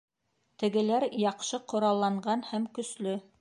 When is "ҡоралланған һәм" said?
1.75-2.67